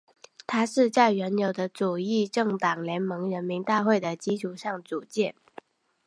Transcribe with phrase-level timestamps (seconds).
[0.47, 5.35] 它是在原有的左翼政党联盟人民大会的基础上组建。